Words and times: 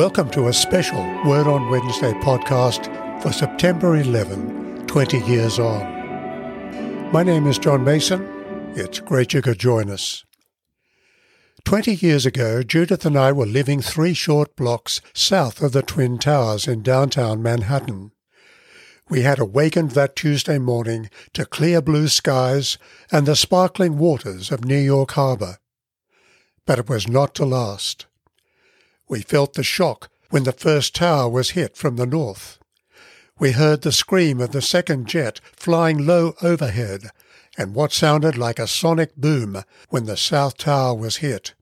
Welcome 0.00 0.30
to 0.30 0.48
a 0.48 0.52
special 0.54 1.02
Word 1.26 1.46
on 1.46 1.68
Wednesday 1.68 2.12
podcast 2.14 2.86
for 3.20 3.34
September 3.34 3.96
11, 3.96 4.86
20 4.86 5.18
years 5.26 5.58
on. 5.58 7.12
My 7.12 7.22
name 7.22 7.46
is 7.46 7.58
John 7.58 7.84
Mason. 7.84 8.26
It's 8.74 8.98
great 9.00 9.34
you 9.34 9.42
could 9.42 9.58
join 9.58 9.90
us. 9.90 10.24
Twenty 11.66 11.94
years 11.96 12.24
ago, 12.24 12.62
Judith 12.62 13.04
and 13.04 13.14
I 13.14 13.30
were 13.32 13.44
living 13.44 13.82
three 13.82 14.14
short 14.14 14.56
blocks 14.56 15.02
south 15.12 15.60
of 15.60 15.72
the 15.72 15.82
Twin 15.82 16.16
Towers 16.16 16.66
in 16.66 16.80
downtown 16.80 17.42
Manhattan. 17.42 18.12
We 19.10 19.20
had 19.20 19.38
awakened 19.38 19.90
that 19.90 20.16
Tuesday 20.16 20.56
morning 20.56 21.10
to 21.34 21.44
clear 21.44 21.82
blue 21.82 22.08
skies 22.08 22.78
and 23.12 23.26
the 23.26 23.36
sparkling 23.36 23.98
waters 23.98 24.50
of 24.50 24.64
New 24.64 24.78
York 24.78 25.10
Harbor. 25.10 25.58
But 26.64 26.78
it 26.78 26.88
was 26.88 27.06
not 27.06 27.34
to 27.34 27.44
last. 27.44 28.06
We 29.10 29.22
felt 29.22 29.54
the 29.54 29.64
shock 29.64 30.08
when 30.30 30.44
the 30.44 30.52
first 30.52 30.94
tower 30.94 31.28
was 31.28 31.50
hit 31.50 31.76
from 31.76 31.96
the 31.96 32.06
north. 32.06 32.60
We 33.40 33.50
heard 33.50 33.82
the 33.82 33.90
scream 33.90 34.40
of 34.40 34.52
the 34.52 34.62
second 34.62 35.08
jet 35.08 35.40
flying 35.56 36.06
low 36.06 36.34
overhead 36.40 37.10
and 37.58 37.74
what 37.74 37.92
sounded 37.92 38.38
like 38.38 38.60
a 38.60 38.68
sonic 38.68 39.16
boom 39.16 39.64
when 39.88 40.06
the 40.06 40.16
south 40.16 40.58
tower 40.58 40.94
was 40.94 41.16
hit. 41.16 41.54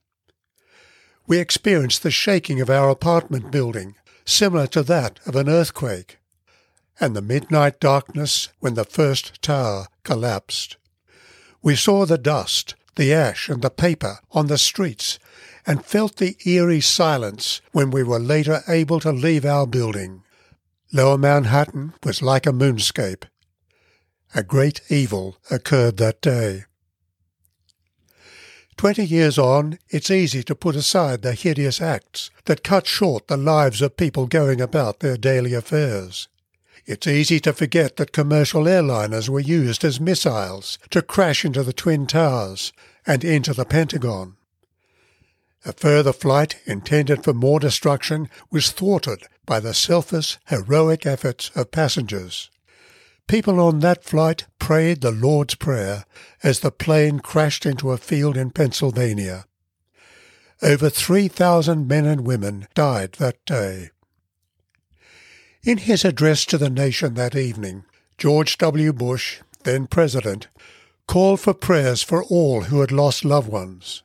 We 1.27 1.39
experienced 1.39 2.03
the 2.03 2.11
shaking 2.11 2.61
of 2.61 2.69
our 2.69 2.91
apartment 2.91 3.51
building, 3.51 3.95
similar 4.27 4.67
to 4.67 4.83
that 4.83 5.19
of 5.25 5.35
an 5.35 5.49
earthquake, 5.49 6.19
and 7.01 7.17
the 7.17 7.23
midnight 7.23 7.81
darkness 7.81 8.51
when 8.61 8.75
the 8.75 8.85
first 8.85 9.41
tower 9.41 9.87
collapsed. 10.03 10.77
We 11.63 11.77
saw 11.77 12.05
the 12.05 12.19
dust, 12.19 12.75
the 12.97 13.15
ash, 13.15 13.49
and 13.49 13.63
the 13.63 13.71
paper 13.71 14.19
on 14.33 14.49
the 14.49 14.59
streets 14.59 15.19
and 15.69 15.85
felt 15.85 16.17
the 16.17 16.35
eerie 16.47 16.81
silence 16.81 17.61
when 17.73 17.91
we 17.91 18.03
were 18.03 18.19
later 18.19 18.63
able 18.69 18.99
to 18.99 19.13
leave 19.13 19.45
our 19.45 19.67
building. 19.67 20.23
Lower 20.95 21.19
Manhattan 21.19 21.93
was 22.03 22.23
like 22.23 22.47
a 22.47 22.53
moonscape. 22.53 23.25
A 24.35 24.43
great 24.43 24.81
evil 24.89 25.37
occurred 25.51 25.99
that 25.99 26.23
day. 26.23 26.65
Twenty 28.79 29.05
years 29.05 29.37
on, 29.37 29.79
it's 29.91 30.11
easy 30.11 30.43
to 30.45 30.55
put 30.55 30.75
aside 30.75 31.21
the 31.21 31.35
hideous 31.35 31.83
acts 31.83 32.31
that 32.47 32.65
cut 32.65 32.87
short 32.87 33.29
the 33.29 33.37
lives 33.37 33.83
of 33.83 33.99
people 33.99 34.27
going 34.27 34.63
about 34.63 35.01
their 35.01 35.19
daily 35.19 35.53
affairs. 35.53 36.29
It's 36.87 37.07
easy 37.07 37.41
to 37.41 37.53
forget 37.53 37.97
that 37.97 38.13
commercial 38.13 38.65
airliners 38.65 39.29
were 39.29 39.41
used 39.41 39.85
as 39.85 40.01
missiles 40.01 40.79
to 40.89 41.03
crash 41.03 41.45
into 41.45 41.63
the 41.63 41.75
Twin 41.75 42.07
Towers 42.07 42.73
and 43.07 43.23
into 43.23 43.53
the 43.53 43.67
Pentagon. 43.67 44.37
A 45.65 45.73
further 45.73 46.13
flight 46.13 46.61
intended 46.67 47.25
for 47.25 47.35
more 47.35 47.59
destruction 47.61 48.29
was 48.51 48.71
thwarted 48.71 49.25
by 49.45 49.61
the 49.61 49.75
selfless, 49.75 50.39
heroic 50.47 51.05
efforts 51.05 51.51
of 51.55 51.71
passengers. 51.71 52.51
People 53.27 53.61
on 53.61 53.81
that 53.81 54.05
flight 54.05 54.47
prayed 54.59 55.01
the 55.01 55.11
Lord's 55.11 55.55
Prayer 55.55 56.05
as 56.43 56.61
the 56.61 56.71
plane 56.71 57.21
crashed 57.21 57.67
into 57.67 57.91
a 57.91 57.99
field 57.99 58.37
in 58.37 58.51
Pennsylvania. 58.51 59.45
Over 60.63 60.91
3,000 60.91 61.87
men 61.87 62.07
and 62.07 62.27
women 62.27 62.67
died 62.75 63.13
that 63.15 63.45
day. 63.45 63.91
In 65.63 65.79
his 65.79 66.05
address 66.05 66.45
to 66.47 66.59
the 66.59 66.71
nation 66.71 67.15
that 67.15 67.37
evening, 67.37 67.85
George 68.17 68.59
W. 68.59 68.93
Bush, 68.93 69.41
then 69.65 69.87
President, 69.87 70.49
called 71.07 71.41
for 71.41 71.53
prayers 71.53 72.03
for 72.03 72.25
all 72.25 72.63
who 72.63 72.81
had 72.81 72.91
lost 72.91 73.25
loved 73.25 73.49
ones. 73.49 74.03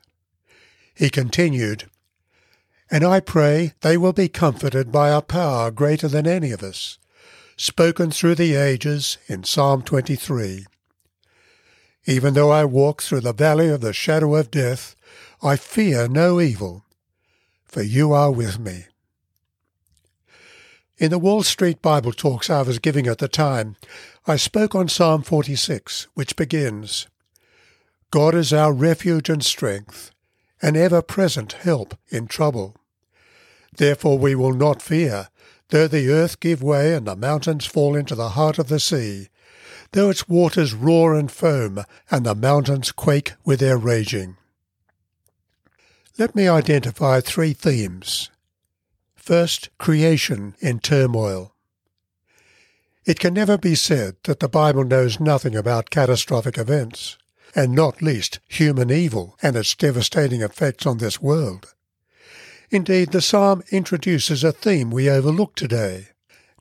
He 0.94 1.09
continued, 1.09 1.90
And 2.91 3.03
I 3.03 3.19
pray 3.19 3.73
they 3.81 3.97
will 3.97 4.13
be 4.13 4.29
comforted 4.29 4.91
by 4.91 5.09
a 5.09 5.22
power 5.22 5.72
greater 5.72 6.07
than 6.07 6.28
any 6.28 6.51
of 6.51 6.62
us, 6.62 6.97
spoken 7.57 8.12
through 8.12 8.35
the 8.35 8.56
ages 8.56 9.17
in 9.28 9.44
Psalm 9.44 9.81
23. 9.81 10.66
Even 12.06 12.34
though 12.34 12.51
I 12.51 12.66
walk 12.66 13.01
through 13.01 13.22
the 13.22 13.34
valley 13.34 13.69
of 13.69 13.81
the 13.81 13.94
shadow 13.94 14.35
of 14.35 14.51
death, 14.51 14.95
I 15.41 15.56
fear 15.56 16.07
no 16.07 16.40
evil, 16.40 16.85
for 17.66 17.81
you 17.81 18.13
are 18.13 18.31
with 18.31 18.59
me. 18.59 18.85
In 20.97 21.09
the 21.09 21.19
Wall 21.19 21.44
Street 21.44 21.81
Bible 21.81 22.13
talks 22.13 22.50
I 22.50 22.62
was 22.62 22.79
giving 22.79 23.07
at 23.07 23.17
the 23.17 23.28
time, 23.28 23.78
I 24.28 24.35
spoke 24.35 24.75
on 24.75 24.88
Psalm 24.90 25.23
46, 25.23 26.07
which 26.13 26.35
begins, 26.35 27.07
God 28.12 28.35
is 28.35 28.53
our 28.53 28.72
refuge 28.72 29.29
and 29.29 29.44
strength, 29.44 30.12
an 30.63 30.78
ever-present 30.78 31.51
help 31.51 31.94
in 32.07 32.25
trouble. 32.25 32.74
Therefore 33.75 34.18
we 34.18 34.34
will 34.34 34.53
not 34.53 34.81
fear, 34.81 35.28
though 35.69 35.90
the 35.90 36.09
earth 36.09 36.40
give 36.40 36.63
way 36.63 36.94
and 36.94 37.06
the 37.06 37.18
mountains 37.18 37.66
fall 37.66 37.97
into 37.97 38.16
the 38.16 38.29
heart 38.29 38.57
of 38.57 38.69
the 38.69 38.79
sea, 38.79 39.28
though 39.91 40.09
its 40.09 40.29
waters 40.29 40.73
roar 40.73 41.16
and 41.16 41.29
foam, 41.29 41.84
and 42.09 42.25
the 42.25 42.34
mountains 42.34 42.94
quake 42.94 43.34
with 43.44 43.59
their 43.59 43.78
raging. 43.78 44.38
Let 46.18 46.34
me 46.34 46.47
identify 46.47 47.19
three 47.19 47.52
themes. 47.52 48.31
First, 49.18 49.69
creation 49.78 50.56
in 50.59 50.79
turmoil. 50.79 51.53
It 53.06 53.19
can 53.19 53.34
never 53.34 53.57
be 53.57 53.75
said 53.75 54.16
that 54.23 54.40
the 54.40 54.47
Bible 54.47 54.85
knows 54.85 55.19
nothing 55.19 55.57
about 55.57 55.90
catastrophic 55.90 56.57
events 56.57 57.18
and 57.56 57.74
not 57.74 58.02
least 58.02 58.40
human 58.47 58.91
evil 58.91 59.38
and 59.41 59.56
its 59.56 59.75
devastating 59.75 60.41
effects 60.41 60.86
on 60.86 60.97
this 60.97 61.22
world. 61.22 61.74
Indeed, 62.69 63.12
the 63.12 63.22
psalm 63.22 63.64
introduces 63.72 64.44
a 64.44 64.52
theme 64.52 64.90
we 64.90 65.09
overlook 65.09 65.56
today, 65.56 66.08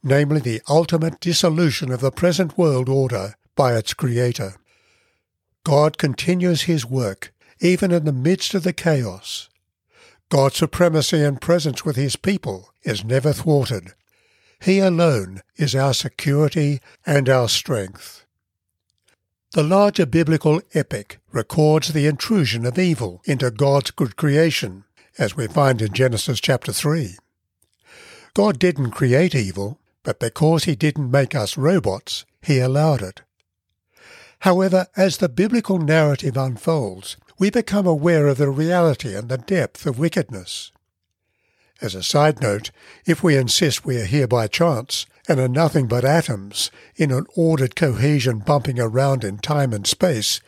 namely 0.03 0.41
the 0.41 0.61
ultimate 0.69 1.21
dissolution 1.21 1.91
of 1.91 2.01
the 2.01 2.11
present 2.11 2.59
world 2.59 2.89
order 2.89 3.35
by 3.57 3.77
its 3.77 3.95
creator. 3.95 4.55
God 5.65 5.97
continues 5.97 6.63
his 6.63 6.85
work 6.85 7.33
even 7.61 7.93
in 7.93 8.05
the 8.05 8.13
midst 8.13 8.55
of 8.55 8.65
the 8.65 8.73
chaos. 8.73 9.49
God's 10.29 10.57
supremacy 10.57 11.23
and 11.23 11.41
presence 11.41 11.85
with 11.85 11.97
his 11.97 12.17
people 12.17 12.71
is 12.83 13.05
never 13.05 13.33
thwarted. 13.33 13.93
He 14.61 14.81
alone 14.81 15.43
is 15.57 15.75
our 15.75 15.95
security 15.95 16.81
and 17.07 17.29
our 17.29 17.49
strength. 17.49 18.22
The 19.53 19.63
larger 19.63 20.07
biblical 20.07 20.63
epic 20.73 21.19
records 21.31 21.93
the 21.93 22.07
intrusion 22.07 22.65
of 22.65 22.79
evil 22.79 23.21
into 23.27 23.51
God's 23.51 23.91
good 23.91 24.17
creation, 24.17 24.85
as 25.19 25.37
we 25.37 25.47
find 25.47 25.83
in 25.83 25.93
Genesis 25.93 26.41
chapter 26.41 26.73
3. 26.73 27.17
God 28.33 28.59
didn't 28.59 28.93
create 28.93 29.35
evil, 29.35 29.79
but 30.05 30.19
because 30.19 30.65
he 30.65 30.75
didn't 30.75 31.11
make 31.11 31.35
us 31.35 31.59
robots, 31.59 32.25
he 32.41 32.61
allowed 32.61 33.03
it. 33.03 33.21
However, 34.39 34.87
as 34.97 35.19
the 35.19 35.29
biblical 35.29 35.77
narrative 35.77 36.39
unfolds, 36.39 37.19
we 37.39 37.51
become 37.51 37.87
aware 37.87 38.29
of 38.29 38.39
the 38.39 38.49
reality 38.49 39.15
and 39.15 39.29
the 39.29 39.37
depth 39.37 39.85
of 39.85 39.99
wickedness. 39.99 40.73
As 41.83 41.95
a 41.95 42.03
side 42.03 42.41
note, 42.41 42.71
if 43.05 43.23
we 43.23 43.37
insist 43.37 43.85
we 43.85 43.99
are 44.01 44.07
here 44.07 44.27
by 44.27 44.47
chance, 44.47 45.05
and 45.29 45.39
are 45.39 45.49
nothing 45.49 45.87
but 45.87 46.05
atoms 46.05 46.71
in 46.97 47.11
an 47.13 47.27
ordered 47.37 47.77
cohesion 47.77 48.41
bumping 48.41 48.81
around 48.81 49.25
in 49.25 49.39
time 49.39 49.73
and 49.73 49.87
space, 49.87 50.41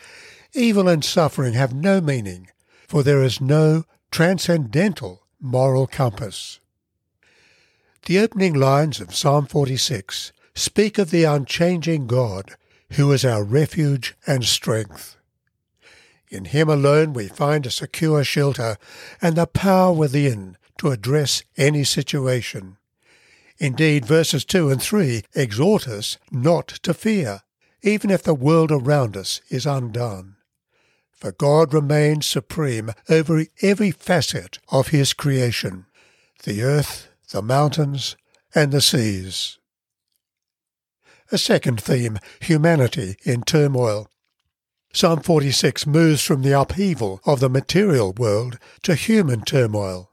evil 0.52 0.88
and 0.88 1.04
suffering 1.04 1.54
have 1.54 1.72
no 1.72 2.00
meaning, 2.00 2.48
for 2.88 3.02
there 3.02 3.22
is 3.22 3.40
no 3.40 3.84
transcendental 4.10 5.22
moral 5.40 5.86
compass. 5.86 6.60
The 8.06 8.18
opening 8.18 8.54
lines 8.54 9.00
of 9.00 9.14
Psalm 9.14 9.46
46 9.46 10.32
speak 10.54 10.98
of 10.98 11.10
the 11.10 11.24
unchanging 11.24 12.06
God, 12.06 12.56
who 12.92 13.10
is 13.12 13.24
our 13.24 13.42
refuge 13.42 14.14
and 14.26 14.44
strength. 14.44 15.16
In 16.28 16.46
Him 16.46 16.68
alone 16.68 17.12
we 17.12 17.28
find 17.28 17.64
a 17.64 17.70
secure 17.70 18.24
shelter 18.24 18.76
and 19.22 19.36
the 19.36 19.46
power 19.46 19.92
within 19.92 20.56
to 20.78 20.90
address 20.90 21.42
any 21.56 21.84
situation. 21.84 22.76
Indeed, 23.58 24.04
verses 24.04 24.44
2 24.44 24.70
and 24.70 24.82
3 24.82 25.22
exhort 25.34 25.86
us 25.86 26.18
not 26.30 26.68
to 26.82 26.92
fear, 26.92 27.42
even 27.82 28.10
if 28.10 28.22
the 28.22 28.34
world 28.34 28.72
around 28.72 29.16
us 29.16 29.40
is 29.48 29.66
undone. 29.66 30.36
For 31.12 31.32
God 31.32 31.72
remains 31.72 32.26
supreme 32.26 32.90
over 33.08 33.46
every 33.62 33.90
facet 33.90 34.58
of 34.68 34.88
His 34.88 35.14
creation 35.14 35.86
the 36.42 36.62
earth, 36.62 37.08
the 37.30 37.40
mountains, 37.40 38.16
and 38.54 38.70
the 38.70 38.82
seas. 38.82 39.58
A 41.32 41.38
second 41.38 41.80
theme 41.80 42.18
humanity 42.40 43.16
in 43.24 43.42
turmoil. 43.42 44.10
Psalm 44.92 45.20
46 45.20 45.86
moves 45.86 46.22
from 46.22 46.42
the 46.42 46.52
upheaval 46.52 47.20
of 47.24 47.40
the 47.40 47.48
material 47.48 48.12
world 48.12 48.58
to 48.82 48.94
human 48.94 49.40
turmoil. 49.40 50.10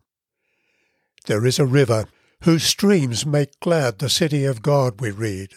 There 1.25 1.45
is 1.45 1.59
a 1.59 1.65
river 1.65 2.05
whose 2.43 2.63
streams 2.63 3.25
make 3.25 3.59
glad 3.59 3.99
the 3.99 4.09
city 4.09 4.45
of 4.45 4.61
God, 4.61 4.99
we 4.99 5.11
read. 5.11 5.49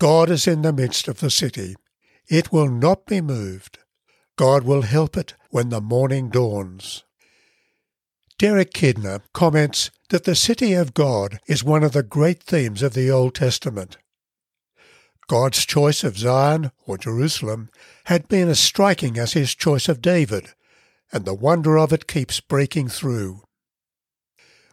God 0.00 0.30
is 0.30 0.46
in 0.46 0.62
the 0.62 0.72
midst 0.72 1.08
of 1.08 1.20
the 1.20 1.30
city. 1.30 1.76
It 2.28 2.52
will 2.52 2.68
not 2.68 3.06
be 3.06 3.20
moved. 3.20 3.78
God 4.36 4.64
will 4.64 4.82
help 4.82 5.16
it 5.16 5.34
when 5.50 5.70
the 5.70 5.80
morning 5.80 6.30
dawns. 6.30 7.04
Derek 8.38 8.72
Kidner 8.72 9.22
comments 9.32 9.90
that 10.10 10.24
the 10.24 10.36
city 10.36 10.72
of 10.72 10.94
God 10.94 11.40
is 11.48 11.64
one 11.64 11.82
of 11.82 11.92
the 11.92 12.04
great 12.04 12.42
themes 12.42 12.82
of 12.82 12.94
the 12.94 13.10
Old 13.10 13.34
Testament. 13.34 13.98
God's 15.26 15.66
choice 15.66 16.04
of 16.04 16.16
Zion, 16.16 16.70
or 16.86 16.96
Jerusalem, 16.96 17.68
had 18.04 18.28
been 18.28 18.48
as 18.48 18.60
striking 18.60 19.18
as 19.18 19.32
his 19.32 19.54
choice 19.54 19.88
of 19.88 20.00
David, 20.00 20.54
and 21.12 21.24
the 21.24 21.34
wonder 21.34 21.78
of 21.78 21.92
it 21.92 22.06
keeps 22.06 22.40
breaking 22.40 22.88
through. 22.88 23.42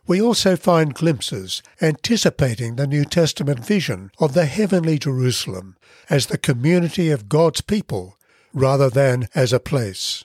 We 0.07 0.21
also 0.21 0.55
find 0.55 0.93
glimpses 0.93 1.63
anticipating 1.81 2.75
the 2.75 2.85
New 2.85 3.05
Testament 3.05 3.65
vision 3.65 4.11
of 4.19 4.33
the 4.33 4.45
heavenly 4.45 4.99
Jerusalem 4.99 5.77
as 6.09 6.27
the 6.27 6.37
community 6.37 7.09
of 7.09 7.27
God's 7.27 7.61
people 7.61 8.17
rather 8.53 8.89
than 8.89 9.27
as 9.33 9.51
a 9.51 9.59
place. 9.59 10.23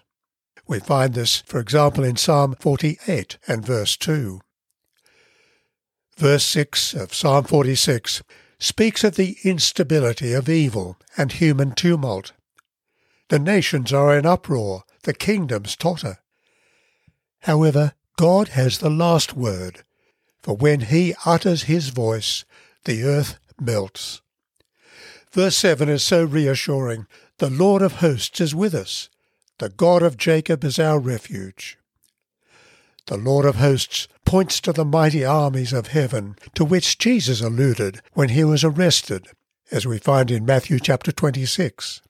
We 0.68 0.80
find 0.80 1.14
this, 1.14 1.42
for 1.46 1.58
example, 1.58 2.04
in 2.04 2.16
Psalm 2.16 2.54
48 2.60 3.38
and 3.48 3.64
verse 3.64 3.96
2. 3.96 4.40
Verse 6.16 6.44
6 6.44 6.94
of 6.94 7.14
Psalm 7.14 7.44
46 7.44 8.22
speaks 8.58 9.02
of 9.02 9.16
the 9.16 9.36
instability 9.42 10.34
of 10.34 10.48
evil 10.48 10.98
and 11.16 11.32
human 11.32 11.72
tumult. 11.72 12.32
The 13.30 13.38
nations 13.38 13.92
are 13.92 14.16
in 14.16 14.26
uproar, 14.26 14.84
the 15.04 15.14
kingdoms 15.14 15.74
totter. 15.74 16.18
However, 17.40 17.94
God 18.20 18.49
has 18.49 18.76
the 18.76 18.90
last 18.90 19.34
word, 19.34 19.82
for 20.43 20.55
when 20.55 20.81
he 20.81 21.14
utters 21.25 21.62
his 21.62 21.88
voice, 21.88 22.44
the 22.84 23.02
earth 23.02 23.38
melts. 23.58 24.20
Verse 25.32 25.56
7 25.56 25.88
is 25.88 26.02
so 26.02 26.25
reassuring. 26.25 27.06
The 27.38 27.49
Lord 27.49 27.81
of 27.81 27.94
hosts 27.94 28.38
is 28.38 28.55
with 28.55 28.75
us. 28.75 29.08
The 29.56 29.70
God 29.70 30.02
of 30.02 30.19
Jacob 30.19 30.64
is 30.64 30.78
our 30.78 30.99
refuge. 30.99 31.78
The 33.06 33.17
Lord 33.17 33.46
of 33.46 33.55
hosts 33.55 34.06
points 34.26 34.61
to 34.61 34.75
the 34.75 34.84
mighty 34.84 35.25
armies 35.25 35.73
of 35.73 35.87
heaven 35.87 36.37
to 36.52 36.62
which 36.62 36.99
Jesus 36.99 37.40
alluded 37.40 38.02
when 38.12 38.28
he 38.28 38.44
was 38.44 38.62
arrested, 38.62 39.28
as 39.73 39.87
we 39.87 39.96
find 39.96 40.31
in 40.31 40.44
Matthew 40.44 40.78
chapter 40.78 41.11
26. 41.11 42.02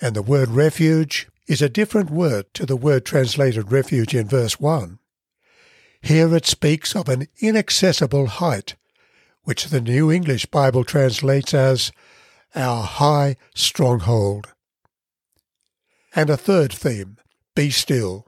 And 0.00 0.16
the 0.16 0.22
word 0.22 0.48
refuge 0.48 1.28
is 1.46 1.62
a 1.62 1.68
different 1.68 2.10
word 2.10 2.46
to 2.54 2.66
the 2.66 2.76
word 2.76 3.04
translated 3.04 3.70
refuge 3.70 4.14
in 4.14 4.28
verse 4.28 4.58
1. 4.58 4.98
Here 6.02 6.34
it 6.34 6.46
speaks 6.46 6.94
of 6.94 7.08
an 7.08 7.28
inaccessible 7.40 8.26
height, 8.26 8.76
which 9.44 9.66
the 9.66 9.80
New 9.80 10.10
English 10.10 10.46
Bible 10.46 10.84
translates 10.84 11.54
as 11.54 11.92
our 12.54 12.82
high 12.82 13.36
stronghold 13.54 14.52
and 16.14 16.30
a 16.30 16.36
third 16.36 16.72
theme, 16.72 17.18
Be 17.54 17.70
Still. 17.70 18.26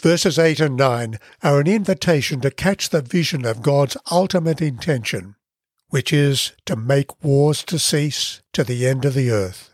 Verses 0.00 0.38
8 0.38 0.58
and 0.58 0.76
9 0.76 1.18
are 1.44 1.60
an 1.60 1.68
invitation 1.68 2.40
to 2.40 2.50
catch 2.50 2.88
the 2.88 3.00
vision 3.00 3.46
of 3.46 3.62
God's 3.62 3.96
ultimate 4.10 4.60
intention, 4.60 5.36
which 5.90 6.12
is 6.12 6.52
to 6.66 6.74
make 6.74 7.22
wars 7.22 7.62
to 7.64 7.78
cease 7.78 8.42
to 8.52 8.64
the 8.64 8.86
end 8.86 9.04
of 9.04 9.14
the 9.14 9.30
earth. 9.30 9.71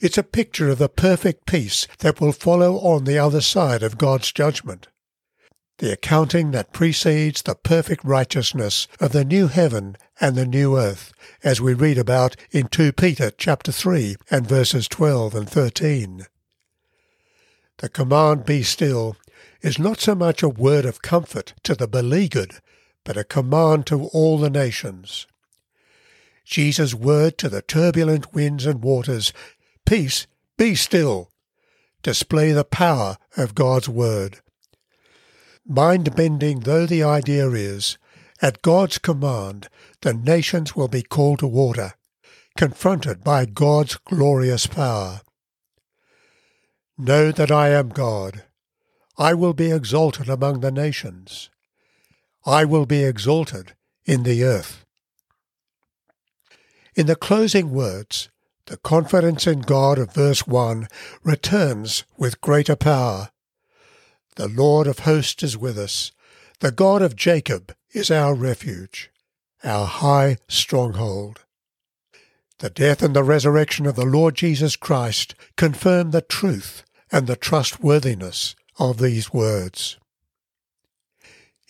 It's 0.00 0.16
a 0.16 0.22
picture 0.22 0.70
of 0.70 0.78
the 0.78 0.88
perfect 0.88 1.44
peace 1.44 1.86
that 1.98 2.22
will 2.22 2.32
follow 2.32 2.76
on 2.76 3.04
the 3.04 3.18
other 3.18 3.42
side 3.42 3.82
of 3.82 3.98
God's 3.98 4.32
judgment. 4.32 4.88
The 5.76 5.92
accounting 5.92 6.52
that 6.52 6.72
precedes 6.72 7.42
the 7.42 7.54
perfect 7.54 8.02
righteousness 8.02 8.88
of 8.98 9.12
the 9.12 9.26
new 9.26 9.48
heaven 9.48 9.96
and 10.18 10.36
the 10.36 10.46
new 10.46 10.78
earth, 10.78 11.12
as 11.44 11.60
we 11.60 11.74
read 11.74 11.98
about 11.98 12.34
in 12.50 12.68
2 12.68 12.92
Peter 12.92 13.30
chapter 13.30 13.72
3 13.72 14.16
and 14.30 14.46
verses 14.46 14.88
12 14.88 15.34
and 15.34 15.50
13. 15.50 16.26
The 17.76 17.88
command 17.90 18.46
be 18.46 18.62
still 18.62 19.16
is 19.60 19.78
not 19.78 20.00
so 20.00 20.14
much 20.14 20.42
a 20.42 20.48
word 20.48 20.86
of 20.86 21.02
comfort 21.02 21.52
to 21.64 21.74
the 21.74 21.88
beleaguered, 21.88 22.54
but 23.04 23.18
a 23.18 23.24
command 23.24 23.84
to 23.88 24.04
all 24.14 24.38
the 24.38 24.50
nations. 24.50 25.26
Jesus' 26.46 26.94
word 26.94 27.36
to 27.36 27.50
the 27.50 27.60
turbulent 27.60 28.32
winds 28.32 28.64
and 28.64 28.82
waters, 28.82 29.34
Peace, 29.90 30.28
be 30.56 30.76
still, 30.76 31.32
display 32.04 32.52
the 32.52 32.62
power 32.62 33.16
of 33.36 33.56
God's 33.56 33.88
word. 33.88 34.38
Mind 35.66 36.14
bending 36.14 36.60
though 36.60 36.86
the 36.86 37.02
idea 37.02 37.50
is, 37.50 37.98
at 38.40 38.62
God's 38.62 38.98
command, 38.98 39.68
the 40.02 40.14
nations 40.14 40.76
will 40.76 40.86
be 40.86 41.02
called 41.02 41.40
to 41.40 41.48
order, 41.48 41.94
confronted 42.56 43.24
by 43.24 43.46
God's 43.46 43.96
glorious 43.96 44.68
power. 44.68 45.22
Know 46.96 47.32
that 47.32 47.50
I 47.50 47.70
am 47.70 47.88
God. 47.88 48.44
I 49.18 49.34
will 49.34 49.54
be 49.54 49.72
exalted 49.72 50.28
among 50.28 50.60
the 50.60 50.70
nations. 50.70 51.50
I 52.46 52.64
will 52.64 52.86
be 52.86 53.02
exalted 53.02 53.74
in 54.04 54.22
the 54.22 54.44
earth. 54.44 54.84
In 56.94 57.06
the 57.06 57.16
closing 57.16 57.72
words, 57.72 58.28
the 58.70 58.76
confidence 58.76 59.48
in 59.48 59.62
God 59.62 59.98
of 59.98 60.14
verse 60.14 60.46
1 60.46 60.86
returns 61.24 62.04
with 62.16 62.40
greater 62.40 62.76
power. 62.76 63.30
The 64.36 64.46
Lord 64.46 64.86
of 64.86 65.00
hosts 65.00 65.42
is 65.42 65.58
with 65.58 65.76
us. 65.76 66.12
The 66.60 66.70
God 66.70 67.02
of 67.02 67.16
Jacob 67.16 67.74
is 67.92 68.12
our 68.12 68.32
refuge, 68.32 69.10
our 69.64 69.86
high 69.86 70.36
stronghold. 70.46 71.40
The 72.60 72.70
death 72.70 73.02
and 73.02 73.16
the 73.16 73.24
resurrection 73.24 73.86
of 73.86 73.96
the 73.96 74.04
Lord 74.04 74.36
Jesus 74.36 74.76
Christ 74.76 75.34
confirm 75.56 76.12
the 76.12 76.22
truth 76.22 76.84
and 77.10 77.26
the 77.26 77.34
trustworthiness 77.34 78.54
of 78.78 78.98
these 78.98 79.32
words. 79.32 79.98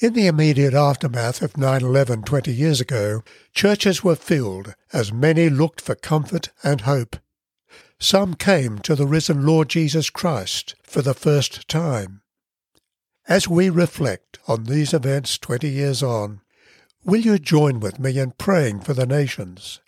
In 0.01 0.15
the 0.15 0.29
immediate 0.29 0.73
aftermath 0.73 1.43
of 1.43 1.53
9-11 1.53 2.25
20 2.25 2.51
years 2.51 2.81
ago, 2.81 3.23
churches 3.53 4.03
were 4.03 4.17
filled 4.17 4.75
as 4.95 5.13
many 5.13 5.51
looked 5.51 5.79
for 5.79 5.95
comfort 5.95 6.49
and 6.65 6.81
hope. 6.81 7.17
Some 7.99 8.33
came 8.33 8.79
to 8.79 8.95
the 8.95 9.07
risen 9.07 9.45
Lord 9.45 9.69
Jesus 9.69 10.09
Christ 10.09 10.75
for 10.83 11.03
the 11.03 11.13
first 11.13 11.69
time. 11.69 12.23
As 13.29 13.47
we 13.47 13.69
reflect 13.69 14.39
on 14.49 14.65
these 14.65 14.95
events 14.95 15.37
20 15.37 15.69
years 15.69 16.03
on, 16.03 16.41
will 17.05 17.21
you 17.21 17.39
join 17.39 17.79
with 17.79 17.99
me 17.99 18.19
in 18.19 18.31
praying 18.31 18.81
for 18.81 18.95
the 18.95 19.05
nations, 19.05 19.81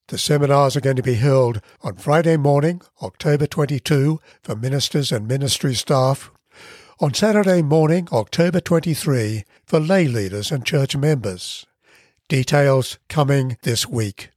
The 0.09 0.18
seminars 0.18 0.76
are 0.76 0.83
going 0.83 0.97
to 0.97 1.02
be 1.02 1.14
held 1.14 1.62
on 1.80 1.97
Friday 1.97 2.37
morning, 2.37 2.83
October 3.00 3.47
22, 3.47 4.21
for 4.42 4.54
ministers 4.54 5.11
and 5.11 5.26
ministry 5.26 5.75
staff, 5.75 6.30
on 7.00 7.14
Saturday 7.14 7.62
morning, 7.62 8.09
October 8.12 8.61
23, 8.61 9.44
for 9.64 9.80
lay 9.80 10.06
leaders 10.06 10.52
and 10.52 10.66
church 10.66 10.94
members. 10.94 11.64
Details 12.28 12.99
coming 13.11 13.59
this 13.64 13.87
week. 13.87 14.34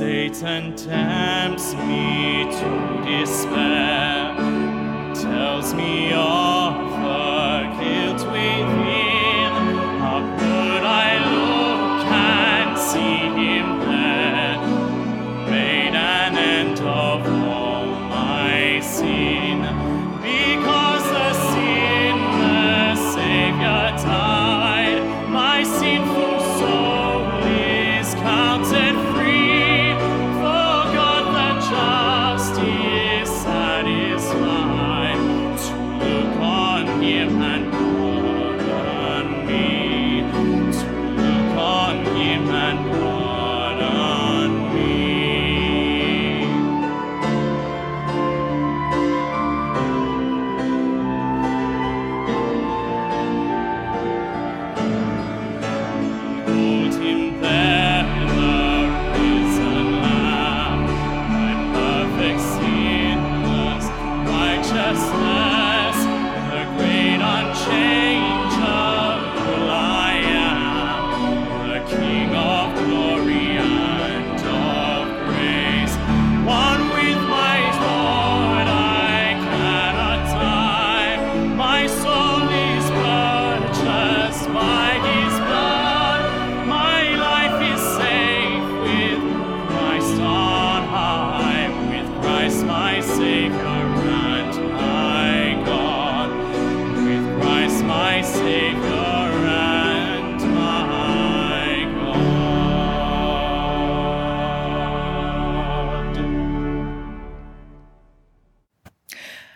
Satan 0.00 0.74
tempts 0.76 1.74
me 1.74 2.44
to 2.44 3.04
despair, 3.04 4.34
tells 5.14 5.74
me 5.74 6.14
of 6.14 6.59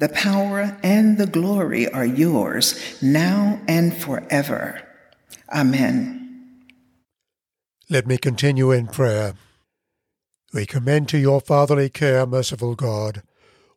the 0.00 0.08
power, 0.08 0.76
and 0.82 1.18
the 1.18 1.26
glory 1.26 1.86
are 1.92 2.06
yours, 2.06 2.74
now 3.02 3.60
and 3.68 3.94
forever. 3.94 4.80
Amen. 5.54 6.16
Let 7.90 8.06
me 8.06 8.16
continue 8.18 8.72
in 8.72 8.86
prayer. 8.86 9.34
We 10.52 10.64
commend 10.66 11.08
to 11.10 11.18
your 11.18 11.40
fatherly 11.40 11.90
care, 11.90 12.26
merciful 12.26 12.74
God, 12.74 13.22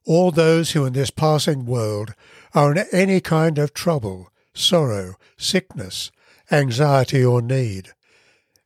all 0.05 0.31
those 0.31 0.71
who 0.71 0.85
in 0.85 0.93
this 0.93 1.11
passing 1.11 1.65
world 1.65 2.13
are 2.53 2.71
in 2.71 2.85
any 2.91 3.19
kind 3.21 3.57
of 3.57 3.73
trouble, 3.73 4.29
sorrow, 4.53 5.15
sickness, 5.37 6.11
anxiety, 6.51 7.23
or 7.23 7.41
need. 7.41 7.89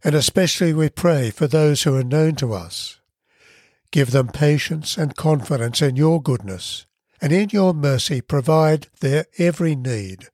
And 0.04 0.16
especially 0.16 0.74
we 0.74 0.90
pray 0.90 1.32
for 1.32 1.48
those 1.48 1.84
who 1.84 1.96
are 1.96 2.04
known 2.04 2.36
to 2.36 2.54
us. 2.54 3.00
Give 3.92 4.12
them 4.12 4.28
patience 4.28 4.98
and 4.98 5.16
confidence 5.16 5.82
in 5.82 5.96
your 5.96 6.22
goodness, 6.22 6.87
and 7.22 7.32
in 7.32 7.50
your 7.50 7.74
mercy 7.74 8.22
provide 8.22 8.88
their 9.00 9.26
every 9.38 9.76
need. 9.76 10.28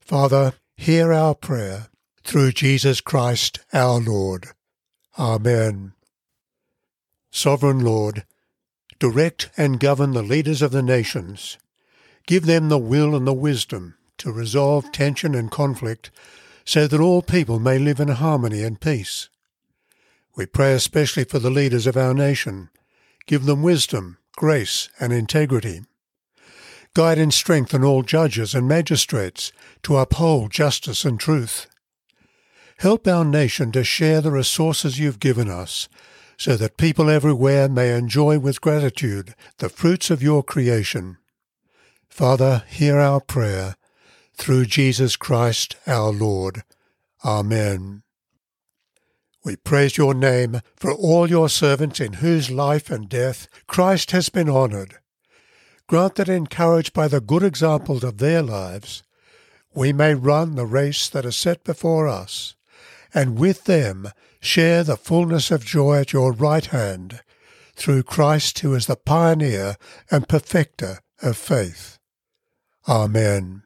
Father, 0.00 0.54
hear 0.76 1.12
our 1.12 1.34
prayer 1.34 1.88
through 2.22 2.52
Jesus 2.52 3.00
Christ 3.00 3.60
our 3.72 4.00
Lord. 4.00 4.48
Amen. 5.18 5.92
Sovereign 7.30 7.80
Lord, 7.80 8.24
direct 8.98 9.50
and 9.56 9.80
govern 9.80 10.12
the 10.12 10.22
leaders 10.22 10.62
of 10.62 10.70
the 10.70 10.82
nations. 10.82 11.58
Give 12.26 12.46
them 12.46 12.68
the 12.68 12.78
will 12.78 13.14
and 13.14 13.26
the 13.26 13.32
wisdom 13.32 13.96
to 14.18 14.32
resolve 14.32 14.90
tension 14.92 15.34
and 15.34 15.50
conflict 15.50 16.10
so 16.64 16.86
that 16.86 17.00
all 17.00 17.22
people 17.22 17.60
may 17.60 17.78
live 17.78 18.00
in 18.00 18.08
harmony 18.08 18.62
and 18.62 18.80
peace. 18.80 19.28
We 20.36 20.46
pray 20.46 20.74
especially 20.74 21.24
for 21.24 21.38
the 21.38 21.50
leaders 21.50 21.86
of 21.86 21.96
our 21.96 22.12
nation. 22.12 22.70
Give 23.26 23.44
them 23.44 23.62
wisdom, 23.62 24.18
grace, 24.36 24.88
and 25.00 25.12
integrity. 25.12 25.82
Guide 26.94 27.18
and 27.18 27.34
strengthen 27.34 27.82
all 27.84 28.02
judges 28.02 28.54
and 28.54 28.68
magistrates 28.68 29.52
to 29.82 29.96
uphold 29.96 30.50
justice 30.50 31.04
and 31.04 31.18
truth. 31.18 31.66
Help 32.78 33.06
our 33.06 33.24
nation 33.24 33.72
to 33.72 33.82
share 33.82 34.20
the 34.20 34.30
resources 34.30 34.98
you've 34.98 35.20
given 35.20 35.50
us 35.50 35.88
so 36.38 36.56
that 36.56 36.76
people 36.76 37.08
everywhere 37.08 37.68
may 37.68 37.94
enjoy 37.94 38.38
with 38.38 38.60
gratitude 38.60 39.34
the 39.58 39.68
fruits 39.68 40.10
of 40.10 40.22
your 40.22 40.42
creation. 40.42 41.16
Father, 42.08 42.64
hear 42.68 42.98
our 42.98 43.20
prayer 43.20 43.76
through 44.34 44.66
Jesus 44.66 45.16
Christ 45.16 45.76
our 45.86 46.12
Lord. 46.12 46.62
Amen. 47.24 48.02
We 49.46 49.54
praise 49.54 49.96
your 49.96 50.12
name 50.12 50.60
for 50.74 50.92
all 50.92 51.30
your 51.30 51.48
servants 51.48 52.00
in 52.00 52.14
whose 52.14 52.50
life 52.50 52.90
and 52.90 53.08
death 53.08 53.46
Christ 53.68 54.10
has 54.10 54.28
been 54.28 54.50
honoured. 54.50 54.96
Grant 55.86 56.16
that, 56.16 56.28
encouraged 56.28 56.92
by 56.92 57.06
the 57.06 57.20
good 57.20 57.44
examples 57.44 58.02
of 58.02 58.18
their 58.18 58.42
lives, 58.42 59.04
we 59.72 59.92
may 59.92 60.14
run 60.14 60.56
the 60.56 60.66
race 60.66 61.08
that 61.10 61.24
is 61.24 61.36
set 61.36 61.62
before 61.62 62.08
us, 62.08 62.56
and 63.14 63.38
with 63.38 63.66
them 63.66 64.08
share 64.40 64.82
the 64.82 64.96
fullness 64.96 65.52
of 65.52 65.64
joy 65.64 66.00
at 66.00 66.12
your 66.12 66.32
right 66.32 66.66
hand, 66.66 67.20
through 67.76 68.02
Christ 68.02 68.58
who 68.58 68.74
is 68.74 68.86
the 68.86 68.96
pioneer 68.96 69.76
and 70.10 70.28
perfecter 70.28 70.98
of 71.22 71.36
faith. 71.36 72.00
Amen. 72.88 73.62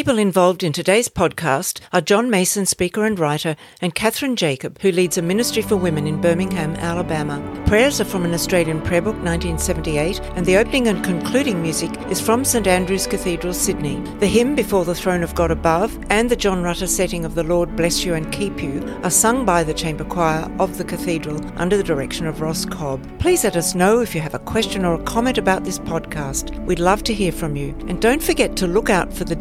People 0.00 0.16
involved 0.16 0.62
in 0.62 0.72
today's 0.72 1.10
podcast 1.10 1.78
are 1.92 2.00
John 2.00 2.30
Mason, 2.30 2.64
speaker 2.64 3.04
and 3.04 3.18
writer, 3.18 3.54
and 3.82 3.94
Catherine 3.94 4.34
Jacob, 4.34 4.80
who 4.80 4.90
leads 4.90 5.18
a 5.18 5.22
ministry 5.22 5.60
for 5.60 5.76
women 5.76 6.06
in 6.06 6.22
Birmingham, 6.22 6.74
Alabama. 6.76 7.38
Prayers 7.66 8.00
are 8.00 8.06
from 8.06 8.24
an 8.24 8.32
Australian 8.32 8.80
prayer 8.80 9.02
book, 9.02 9.16
1978, 9.16 10.18
and 10.36 10.46
the 10.46 10.56
opening 10.56 10.88
and 10.88 11.04
concluding 11.04 11.60
music 11.60 11.90
is 12.08 12.18
from 12.18 12.46
St 12.46 12.66
Andrew's 12.66 13.06
Cathedral, 13.06 13.52
Sydney. 13.52 14.00
The 14.20 14.26
hymn 14.26 14.54
Before 14.54 14.86
the 14.86 14.94
Throne 14.94 15.22
of 15.22 15.34
God 15.34 15.50
Above 15.50 15.98
and 16.08 16.30
the 16.30 16.34
John 16.34 16.62
Rutter 16.62 16.86
setting 16.86 17.26
of 17.26 17.34
The 17.34 17.44
Lord 17.44 17.76
Bless 17.76 18.02
You 18.02 18.14
and 18.14 18.32
Keep 18.32 18.62
You 18.62 18.82
are 19.02 19.10
sung 19.10 19.44
by 19.44 19.62
the 19.62 19.74
chamber 19.74 20.04
choir 20.04 20.50
of 20.58 20.78
the 20.78 20.84
cathedral 20.84 21.38
under 21.60 21.76
the 21.76 21.84
direction 21.84 22.26
of 22.26 22.40
Ross 22.40 22.64
Cobb. 22.64 23.06
Please 23.18 23.44
let 23.44 23.54
us 23.54 23.74
know 23.74 24.00
if 24.00 24.14
you 24.14 24.22
have 24.22 24.32
a 24.32 24.38
question 24.38 24.86
or 24.86 24.94
a 24.94 25.04
comment 25.04 25.36
about 25.36 25.64
this 25.64 25.78
podcast. 25.78 26.58
We'd 26.64 26.78
love 26.78 27.04
to 27.04 27.12
hear 27.12 27.32
from 27.32 27.54
you. 27.54 27.76
And 27.86 28.00
don't 28.00 28.22
forget 28.22 28.56
to 28.56 28.66
look 28.66 28.88
out 28.88 29.12
for 29.12 29.24
the 29.24 29.36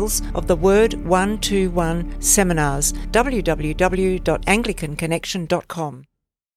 details 0.00 0.22
of 0.34 0.46
the 0.46 0.56
Word 0.56 0.94
121 1.04 2.20
seminars, 2.20 2.92
www.anglicanconnection.com. 3.12 6.09